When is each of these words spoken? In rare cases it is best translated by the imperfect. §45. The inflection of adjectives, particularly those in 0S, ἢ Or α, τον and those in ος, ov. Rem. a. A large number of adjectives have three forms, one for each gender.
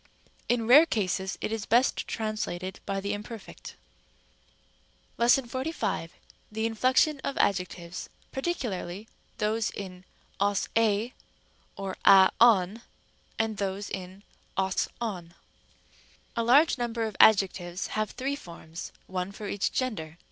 In 0.49 0.65
rare 0.65 0.87
cases 0.87 1.37
it 1.41 1.51
is 1.51 1.67
best 1.67 2.07
translated 2.07 2.79
by 2.87 3.01
the 3.01 3.13
imperfect. 3.13 3.75
§45. 5.19 6.09
The 6.51 6.65
inflection 6.65 7.19
of 7.19 7.37
adjectives, 7.37 8.09
particularly 8.31 9.07
those 9.37 9.69
in 9.69 10.05
0S, 10.39 10.69
ἢ 10.75 11.13
Or 11.75 11.95
α, 12.03 12.31
τον 12.39 12.81
and 13.37 13.57
those 13.57 13.91
in 13.91 14.23
ος, 14.57 14.87
ov. 14.99 15.15
Rem. 15.25 15.33
a. 16.35 16.41
A 16.41 16.45
large 16.45 16.79
number 16.79 17.03
of 17.03 17.15
adjectives 17.19 17.85
have 17.93 18.09
three 18.09 18.35
forms, 18.35 18.91
one 19.05 19.31
for 19.31 19.47
each 19.47 19.71
gender. 19.71 20.17